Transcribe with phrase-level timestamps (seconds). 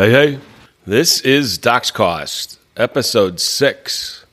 [0.00, 0.38] Hey, hey.
[0.86, 4.24] This is DoxCost, episode six.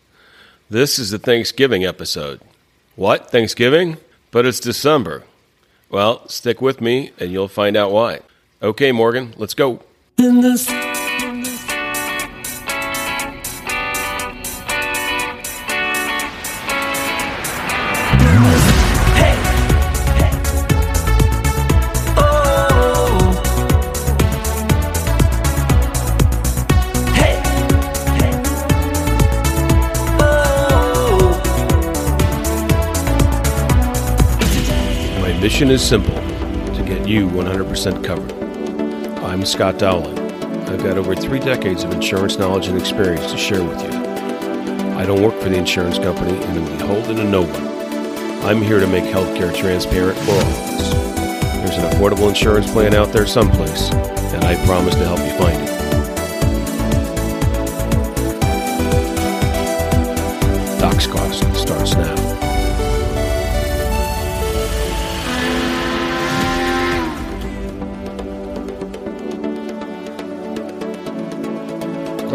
[0.69, 2.39] This is the Thanksgiving episode.
[2.95, 3.31] What?
[3.31, 3.97] Thanksgiving?
[4.31, 5.25] But it's December.
[5.89, 8.21] Well, stick with me and you'll find out why.
[8.63, 9.81] Okay, Morgan, let's go.
[35.57, 36.13] Mission is simple
[36.75, 38.31] to get you 100% covered.
[39.23, 40.15] I'm Scott Dowling.
[40.69, 43.89] I've got over three decades of insurance knowledge and experience to share with you.
[43.89, 48.45] I don't work for the insurance company and am beholden to no one.
[48.45, 50.93] I'm here to make healthcare transparent for all of us.
[50.93, 55.59] There's an affordable insurance plan out there someplace, and I promise to help you find
[55.59, 55.76] it.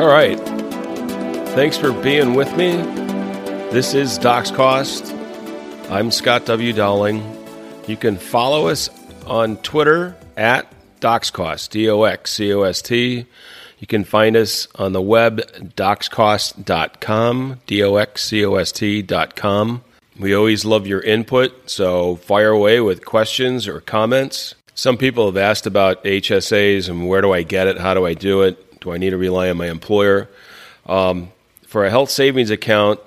[0.02, 0.36] All right.
[1.50, 2.72] Thanks for being with me.
[3.70, 5.08] This is DoxCost.
[5.92, 6.72] I'm Scott W.
[6.72, 7.22] Dowling.
[7.86, 8.90] You can follow us
[9.28, 10.66] on Twitter at
[10.98, 13.26] DoxCost, D O X C O S T.
[13.78, 15.38] You can find us on the web,
[15.76, 19.84] doxcost.com, D O X C O S T.com.
[20.18, 24.56] We always love your input, so fire away with questions or comments.
[24.74, 27.78] Some people have asked about HSAs and where do I get it?
[27.78, 28.71] How do I do it?
[28.82, 30.28] Do I need to rely on my employer?
[30.86, 31.30] Um,
[31.66, 33.00] for a health savings account,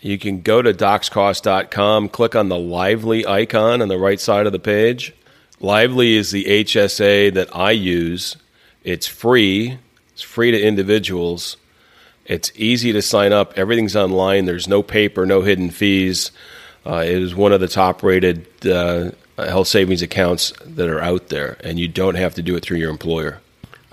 [0.00, 4.52] you can go to doxcost.com, click on the Lively icon on the right side of
[4.52, 5.12] the page.
[5.60, 8.36] Lively is the HSA that I use.
[8.84, 9.78] It's free,
[10.12, 11.56] it's free to individuals.
[12.24, 13.52] It's easy to sign up.
[13.56, 14.44] Everything's online.
[14.44, 16.30] There's no paper, no hidden fees.
[16.86, 21.28] Uh, it is one of the top rated uh, health savings accounts that are out
[21.28, 23.41] there, and you don't have to do it through your employer.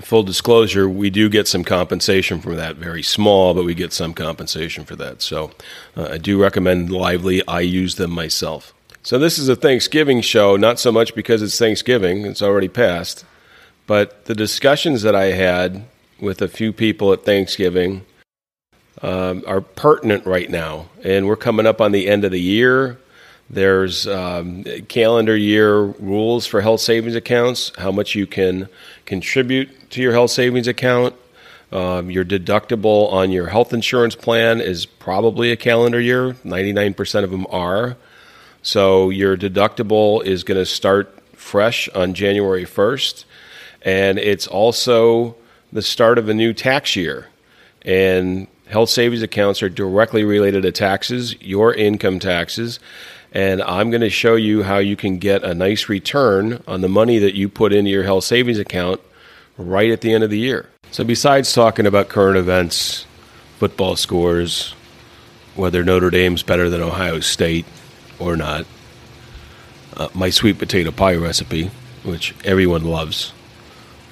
[0.01, 2.77] Full disclosure, we do get some compensation from that.
[2.77, 5.21] Very small, but we get some compensation for that.
[5.21, 5.51] So
[5.97, 7.45] uh, I do recommend Lively.
[7.47, 8.73] I use them myself.
[9.01, 13.25] So this is a Thanksgiving show, not so much because it's Thanksgiving, it's already passed,
[13.87, 15.85] but the discussions that I had
[16.19, 18.05] with a few people at Thanksgiving
[19.01, 20.89] um, are pertinent right now.
[21.03, 22.99] And we're coming up on the end of the year.
[23.49, 28.67] There's um, calendar year rules for health savings accounts, how much you can
[29.05, 31.15] contribute to your health savings account.
[31.71, 36.33] Um, your deductible on your health insurance plan is probably a calendar year.
[36.43, 37.95] 99% of them are.
[38.61, 43.23] So your deductible is going to start fresh on January 1st.
[43.83, 45.35] And it's also
[45.71, 47.27] the start of a new tax year.
[47.83, 52.79] And health savings accounts are directly related to taxes, your income taxes.
[53.31, 56.89] And I'm going to show you how you can get a nice return on the
[56.89, 59.01] money that you put into your health savings account
[59.59, 60.69] right at the end of the year.
[60.91, 63.05] So, besides talking about current events,
[63.57, 64.73] football scores,
[65.55, 67.65] whether Notre Dame's better than Ohio State
[68.17, 68.65] or not,
[69.97, 71.69] uh, my sweet potato pie recipe,
[72.03, 73.33] which everyone loves.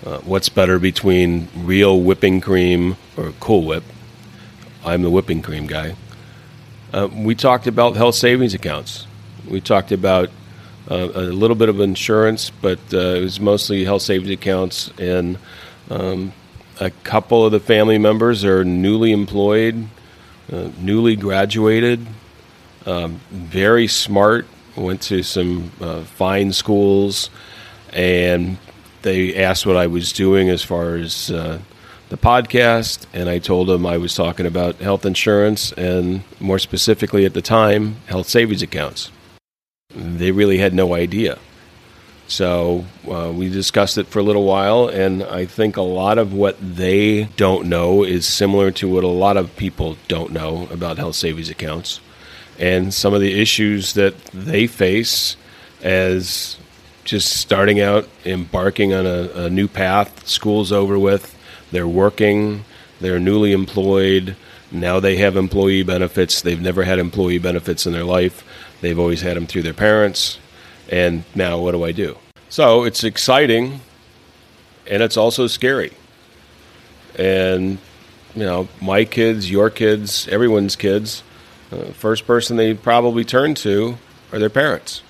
[0.05, 3.83] Uh, what's better between real whipping cream or Cool Whip?
[4.85, 5.95] I'm the whipping cream guy.
[6.93, 9.07] Uh, we talked about health savings accounts.
[9.47, 10.29] We talked about
[10.89, 14.91] uh, a little bit of insurance, but uh, it was mostly health savings accounts.
[14.97, 15.37] And
[15.89, 16.33] um,
[16.79, 19.87] a couple of the family members are newly employed,
[20.51, 22.05] uh, newly graduated,
[22.85, 27.29] um, very smart, went to some uh, fine schools,
[27.91, 28.57] and
[29.01, 31.59] they asked what I was doing as far as uh,
[32.09, 37.25] the podcast, and I told them I was talking about health insurance and more specifically
[37.25, 39.11] at the time, health savings accounts.
[39.97, 41.39] They really had no idea.
[42.27, 46.33] So uh, we discussed it for a little while, and I think a lot of
[46.33, 50.97] what they don't know is similar to what a lot of people don't know about
[50.97, 52.01] health savings accounts
[52.59, 55.37] and some of the issues that they face
[55.81, 56.57] as
[57.05, 60.27] just starting out, embarking on a, a new path.
[60.27, 61.33] School's over with,
[61.71, 62.65] they're working,
[62.99, 64.35] they're newly employed.
[64.69, 66.41] Now they have employee benefits.
[66.41, 68.43] They've never had employee benefits in their life.
[68.81, 70.39] They've always had them through their parents.
[70.89, 72.17] And now what do I do?
[72.49, 73.81] So it's exciting
[74.89, 75.93] and it's also scary.
[77.17, 77.77] And,
[78.35, 81.23] you know, my kids, your kids, everyone's kids,
[81.71, 83.97] uh, first person they probably turn to
[84.31, 85.01] are their parents.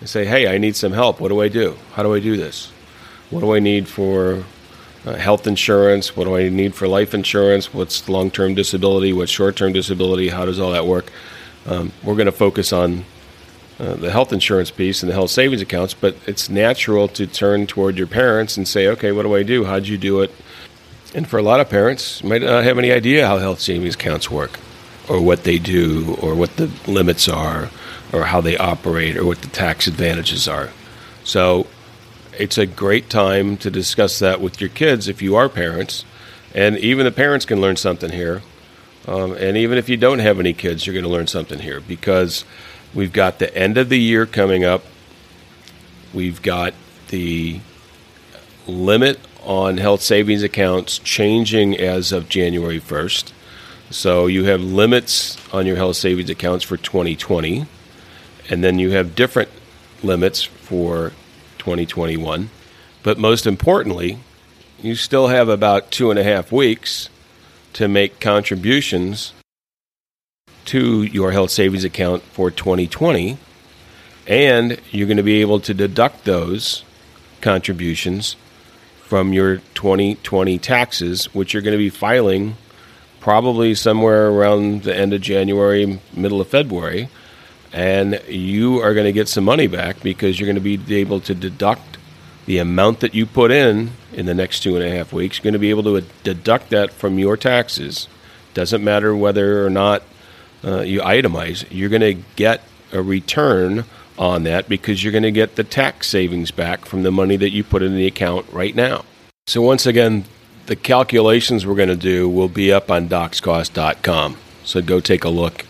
[0.00, 1.20] They say, hey, I need some help.
[1.20, 1.76] What do I do?
[1.94, 2.70] How do I do this?
[3.30, 4.44] What do I need for
[5.06, 9.30] uh, health insurance, what do I need for life insurance, what's long term disability, what's
[9.30, 11.10] short term disability, how does all that work.
[11.66, 13.04] Um, we're going to focus on
[13.78, 17.66] uh, the health insurance piece and the health savings accounts, but it's natural to turn
[17.66, 19.64] toward your parents and say, okay, what do I do?
[19.64, 20.32] How'd you do it?
[21.14, 24.30] And for a lot of parents, might not have any idea how health savings accounts
[24.30, 24.58] work,
[25.08, 27.70] or what they do, or what the limits are,
[28.12, 30.70] or how they operate, or what the tax advantages are.
[31.24, 31.66] So
[32.38, 36.04] it's a great time to discuss that with your kids if you are parents.
[36.54, 38.42] And even the parents can learn something here.
[39.06, 41.80] Um, and even if you don't have any kids, you're going to learn something here
[41.80, 42.44] because
[42.92, 44.84] we've got the end of the year coming up.
[46.12, 46.74] We've got
[47.08, 47.60] the
[48.66, 53.32] limit on health savings accounts changing as of January 1st.
[53.90, 57.66] So you have limits on your health savings accounts for 2020,
[58.50, 59.50] and then you have different
[60.02, 61.12] limits for
[61.58, 62.50] 2021.
[63.04, 64.18] But most importantly,
[64.82, 67.08] you still have about two and a half weeks
[67.76, 69.32] to make contributions
[70.66, 73.38] to your health savings account for 2020.
[74.26, 76.84] And you're going to be able to deduct those
[77.40, 78.36] contributions
[79.04, 82.56] from your 2020 taxes, which you're going to be filing
[83.20, 87.08] probably somewhere around the end of January, middle of February
[87.72, 91.20] and you are going to get some money back because you're going to be able
[91.20, 91.98] to deduct
[92.46, 95.38] the amount that you put in in the next two and a half weeks.
[95.38, 98.08] You're going to be able to deduct that from your taxes.
[98.54, 100.02] Doesn't matter whether or not
[100.64, 103.84] uh, you itemize, you're going to get a return
[104.18, 107.50] on that because you're going to get the tax savings back from the money that
[107.50, 109.04] you put in the account right now.
[109.46, 110.24] So, once again,
[110.64, 114.38] the calculations we're going to do will be up on doxcost.com.
[114.64, 115.66] So, go take a look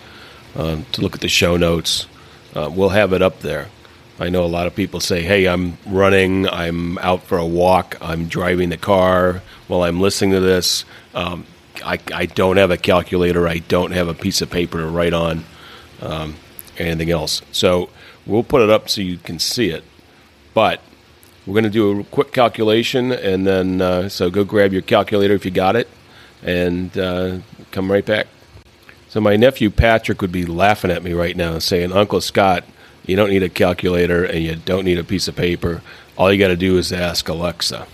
[0.54, 2.06] uh, to look at the show notes.
[2.54, 3.68] Uh, we'll have it up there.
[4.18, 7.98] I know a lot of people say, hey, I'm running, I'm out for a walk,
[8.00, 10.84] I'm driving the car while I'm listening to this.
[11.14, 11.44] Um,
[11.84, 15.12] I, I, don't have a calculator, I don't have a piece of paper to write
[15.12, 15.44] on,
[16.00, 16.36] um,
[16.78, 17.42] anything else.
[17.52, 17.90] So
[18.24, 19.84] we'll put it up so you can see it.
[20.54, 20.80] But
[21.46, 25.34] we're going to do a quick calculation, and then uh, so go grab your calculator
[25.34, 25.88] if you got it,
[26.42, 27.38] and uh,
[27.70, 28.26] come right back.
[29.08, 32.64] So my nephew Patrick would be laughing at me right now, saying, "Uncle Scott,
[33.06, 35.82] you don't need a calculator and you don't need a piece of paper.
[36.16, 37.86] All you got to do is ask Alexa."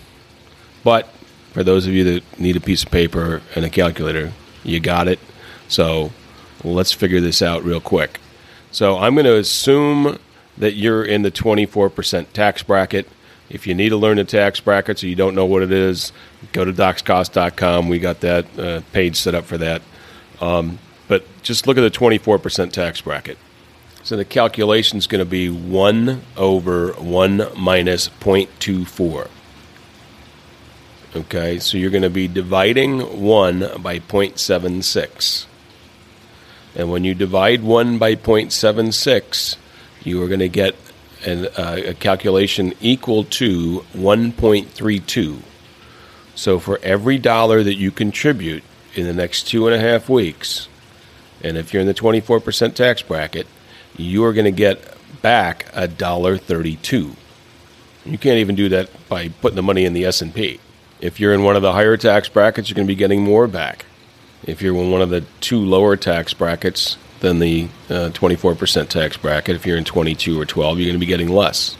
[0.84, 1.08] But
[1.52, 4.32] for those of you that need a piece of paper and a calculator,
[4.64, 5.18] you got it.
[5.68, 6.12] So
[6.64, 8.20] let's figure this out real quick.
[8.70, 10.18] So I'm going to assume
[10.56, 13.08] that you're in the 24% tax bracket.
[13.50, 16.12] If you need to learn the tax bracket so you don't know what it is,
[16.52, 17.88] go to doxcost.com.
[17.88, 19.82] We got that uh, page set up for that.
[20.40, 23.36] Um, but just look at the 24% tax bracket.
[24.04, 29.28] So the calculation is going to be 1 over 1 minus 0.24.
[31.14, 35.46] Okay, so you're going to be dividing 1 by 0.76.
[36.74, 39.56] And when you divide 1 by 0.76,
[40.02, 40.74] you are going to get
[41.24, 45.42] an, uh, a calculation equal to 1.32.
[46.34, 48.64] So for every dollar that you contribute
[48.94, 50.66] in the next two and a half weeks,
[51.40, 53.46] and if you're in the 24% tax bracket,
[53.96, 57.16] you are going to get back a dollar 32.
[58.04, 60.60] You can't even do that by putting the money in the S&P.
[61.00, 63.46] If you're in one of the higher tax brackets, you're going to be getting more
[63.46, 63.86] back.
[64.44, 69.16] If you're in one of the two lower tax brackets than the uh, 24% tax
[69.16, 71.76] bracket, if you're in 22 or 12, you're going to be getting less.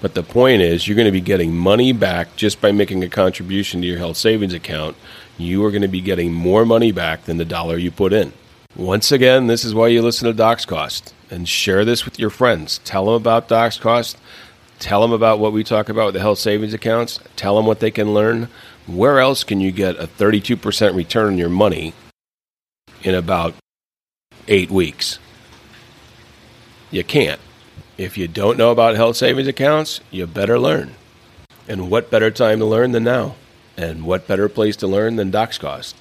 [0.00, 3.08] But the point is, you're going to be getting money back just by making a
[3.08, 4.96] contribution to your health savings account.
[5.38, 8.32] You are going to be getting more money back than the dollar you put in.
[8.74, 12.78] Once again, this is why you listen to DoxCost and share this with your friends.
[12.84, 14.16] Tell them about DoxCost.
[14.78, 17.20] Tell them about what we talk about with the health savings accounts.
[17.36, 18.48] Tell them what they can learn.
[18.86, 21.92] Where else can you get a 32% return on your money
[23.02, 23.54] in about
[24.48, 25.18] eight weeks?
[26.90, 27.40] You can't.
[27.98, 30.94] If you don't know about health savings accounts, you better learn.
[31.68, 33.36] And what better time to learn than now?
[33.76, 35.92] And what better place to learn than DoxCost?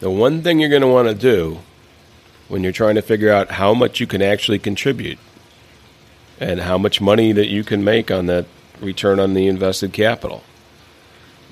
[0.00, 1.60] The one thing you're going to want to do
[2.48, 5.18] when you're trying to figure out how much you can actually contribute
[6.38, 8.46] and how much money that you can make on that
[8.80, 10.42] return on the invested capital.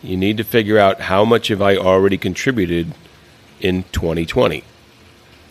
[0.02, 2.92] You need to figure out how much have I already contributed
[3.60, 4.62] in 2020.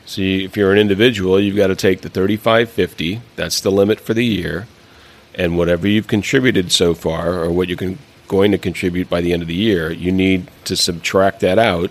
[0.06, 4.14] So if you're an individual, you've got to take the 3550, that's the limit for
[4.14, 4.68] the year,
[5.34, 7.96] and whatever you've contributed so far or what you're
[8.28, 11.90] going to contribute by the end of the year, you need to subtract that out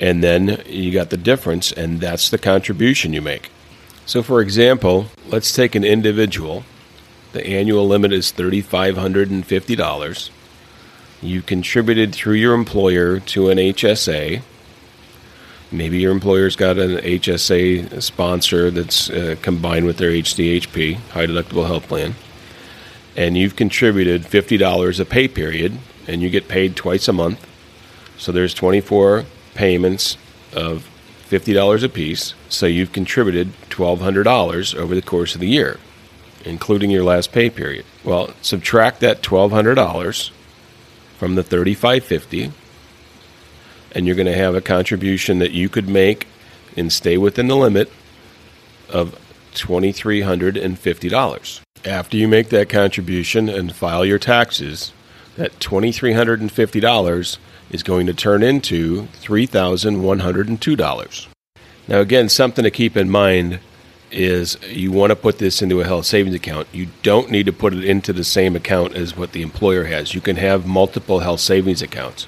[0.00, 3.50] and then you got the difference, and that's the contribution you make.
[4.06, 6.64] So, for example, let's take an individual.
[7.32, 10.30] The annual limit is $3,550.
[11.20, 14.40] You contributed through your employer to an HSA.
[15.70, 21.66] Maybe your employer's got an HSA sponsor that's uh, combined with their HDHP, high deductible
[21.66, 22.14] health plan.
[23.16, 25.78] And you've contributed $50 a pay period,
[26.08, 27.46] and you get paid twice a month.
[28.16, 30.16] So there's 24 payments
[30.52, 30.88] of
[31.28, 32.34] $50 a piece.
[32.48, 35.78] So you've contributed $1,200 over the course of the year,
[36.44, 37.84] including your last pay period.
[38.04, 40.30] Well, subtract that $1,200
[41.18, 42.52] from the 3550
[43.92, 46.28] and you're going to have a contribution that you could make
[46.76, 47.90] and stay within the limit
[48.88, 49.18] of
[49.54, 51.60] $2350.
[51.84, 54.92] After you make that contribution and file your taxes,
[55.36, 57.38] that $2350
[57.70, 61.26] is going to turn into $3,102.
[61.88, 63.60] Now, again, something to keep in mind
[64.10, 66.68] is you want to put this into a health savings account.
[66.72, 70.14] You don't need to put it into the same account as what the employer has.
[70.14, 72.26] You can have multiple health savings accounts.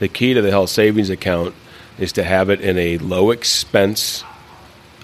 [0.00, 1.54] The key to the health savings account
[1.98, 4.24] is to have it in a low expense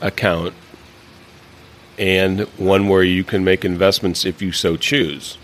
[0.00, 0.55] account
[1.99, 5.37] and one where you can make investments if you so choose.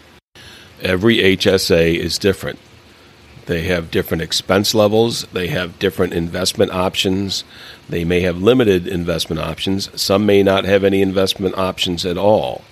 [0.81, 2.59] Every HSA is different.
[3.47, 5.23] They have different expense levels.
[5.33, 7.45] They have different investment options.
[7.89, 9.89] They may have limited investment options.
[10.01, 12.63] Some may not have any investment options at all.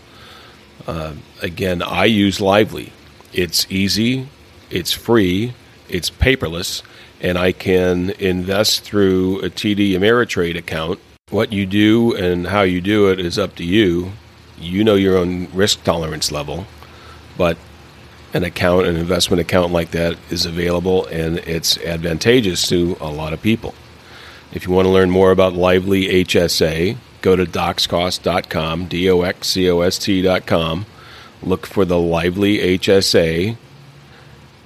[0.86, 2.92] Uh, again, I use Lively.
[3.32, 4.28] It's easy,
[4.70, 5.54] it's free,
[5.88, 6.82] it's paperless,
[7.20, 10.98] and I can invest through a TD Ameritrade account.
[11.30, 14.12] What you do and how you do it is up to you.
[14.58, 16.66] You know your own risk tolerance level,
[17.36, 17.56] but
[18.34, 23.32] an account, an investment account like that is available and it's advantageous to a lot
[23.32, 23.74] of people.
[24.52, 29.48] If you want to learn more about Lively HSA, go to doxcost.com, D O X
[29.48, 30.86] C O S T.com.
[31.42, 33.56] Look for the Lively HSA.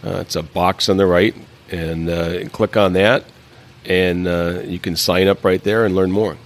[0.04, 1.34] Uh, it's a box on the right,
[1.70, 3.24] and uh, click on that,
[3.84, 6.36] and uh, you can sign up right there and learn more.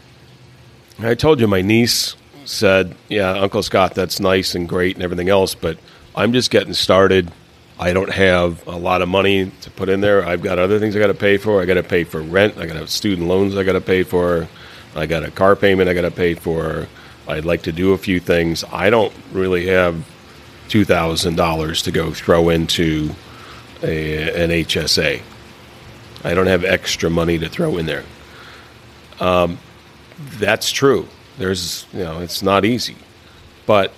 [0.98, 5.28] I told you my niece said, Yeah, Uncle Scott, that's nice and great and everything
[5.28, 5.78] else, but
[6.14, 7.30] I'm just getting started.
[7.78, 10.24] I don't have a lot of money to put in there.
[10.24, 11.60] I've got other things I got to pay for.
[11.60, 12.58] I got to pay for rent.
[12.58, 14.46] I got student loans I got to pay for.
[14.94, 16.86] I got a car payment I got to pay for.
[17.26, 18.62] I'd like to do a few things.
[18.70, 20.06] I don't really have
[20.68, 23.14] two thousand dollars to go throw into
[23.82, 25.22] a, an HSA.
[26.24, 28.04] I don't have extra money to throw in there.
[29.18, 29.58] Um,
[30.38, 31.08] that's true.
[31.38, 32.96] There's, you know, it's not easy,
[33.66, 33.92] but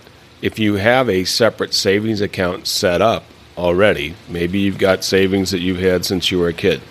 [0.45, 3.25] if you have a separate savings account set up
[3.57, 6.83] already, maybe you've got savings that you've had since you were a kid.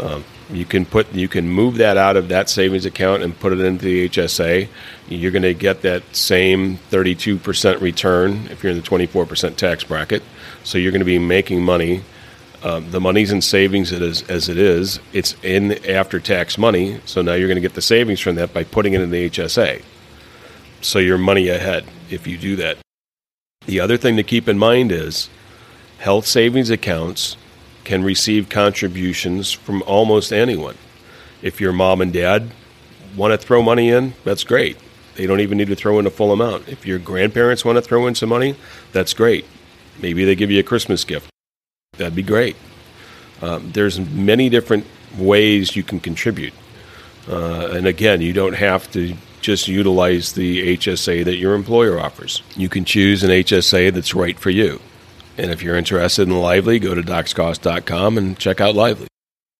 [0.00, 3.52] Um, you can put you can move that out of that savings account and put
[3.52, 4.68] it into the HSA.
[5.08, 10.22] You're going to get that same 32% return if you're in the 24% tax bracket.
[10.62, 12.02] So you're going to be making money.
[12.62, 15.00] Um, the money's in savings as, as it is.
[15.12, 17.00] It's in after tax money.
[17.04, 19.28] So now you're going to get the savings from that by putting it in the
[19.28, 19.82] HSA
[20.84, 22.76] so you're money ahead if you do that.
[23.66, 25.30] The other thing to keep in mind is
[25.98, 27.36] health savings accounts
[27.84, 30.76] can receive contributions from almost anyone.
[31.40, 32.50] If your mom and dad
[33.16, 34.76] want to throw money in, that's great.
[35.14, 36.68] They don't even need to throw in a full amount.
[36.68, 38.56] If your grandparents want to throw in some money,
[38.92, 39.46] that's great.
[40.02, 41.30] Maybe they give you a Christmas gift.
[41.96, 42.56] That'd be great.
[43.40, 44.84] Um, there's many different
[45.16, 46.52] ways you can contribute.
[47.28, 52.42] Uh, and again, you don't have to just utilize the HSA that your employer offers.
[52.56, 54.80] You can choose an HSA that's right for you.
[55.36, 59.06] And if you're interested in Lively, go to doxcost.com and check out Lively.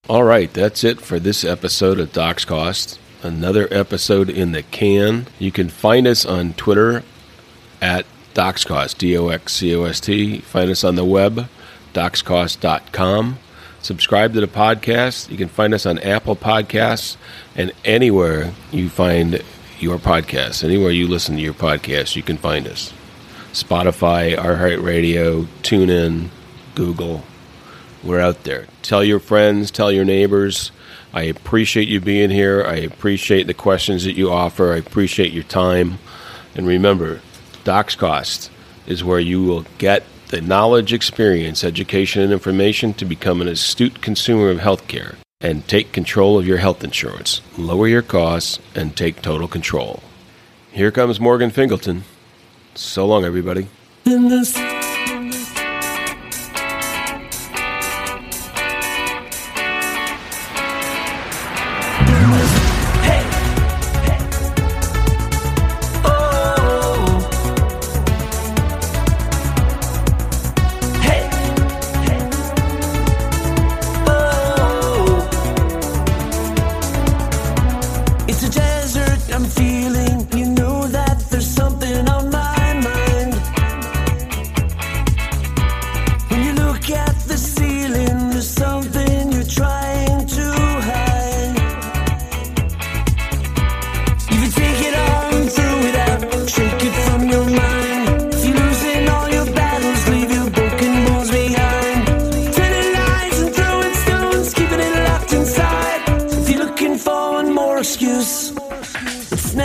[0.08, 2.98] All right, that's it for this episode of DoxCost.
[3.22, 5.26] Another episode in the can.
[5.38, 7.02] You can find us on Twitter
[7.80, 10.38] at DoxCost, D O X C O S T.
[10.40, 11.48] Find us on the web,
[11.92, 13.38] doxcost.com.
[13.80, 15.30] Subscribe to the podcast.
[15.30, 17.16] You can find us on Apple Podcasts
[17.54, 19.42] and anywhere you find
[19.80, 20.64] your podcast.
[20.64, 22.92] Anywhere you listen to your podcast, you can find us.
[23.52, 26.28] Spotify, iHeartRadio, TuneIn,
[26.74, 27.24] Google.
[28.02, 28.66] We're out there.
[28.82, 30.72] Tell your friends, tell your neighbors.
[31.12, 32.64] I appreciate you being here.
[32.64, 34.72] I appreciate the questions that you offer.
[34.72, 35.98] I appreciate your time.
[36.54, 37.20] And remember,
[37.64, 38.50] DoxCost
[38.86, 44.02] is where you will get the knowledge, experience, education, and information to become an astute
[44.02, 47.42] consumer of healthcare and take control of your health insurance.
[47.58, 50.02] Lower your costs and take total control.
[50.72, 52.04] Here comes Morgan Fingleton.
[52.74, 53.68] So long, everybody.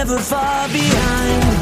[0.09, 1.58] Never far behind.